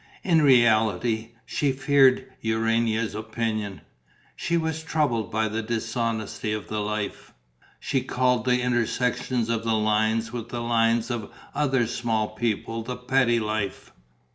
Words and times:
In 0.23 0.41
reality, 0.41 1.29
she 1.45 1.71
feared 1.71 2.25
Urania's 2.41 3.13
opinion.... 3.13 3.81
She 4.35 4.57
was 4.57 4.81
troubled 4.81 5.29
by 5.31 5.47
the 5.47 5.61
dishonesty 5.61 6.53
of 6.53 6.69
the 6.69 6.79
life: 6.79 7.35
she 7.79 8.01
called 8.01 8.45
the 8.45 8.61
intersections 8.63 9.47
of 9.47 9.63
the 9.63 9.75
line 9.75 10.23
with 10.33 10.49
the 10.49 10.61
lines 10.63 11.11
of 11.11 11.29
other 11.53 11.85
small 11.85 12.29
people 12.29 12.81
the 12.81 12.97
petty 12.97 13.39
life. 13.39 13.93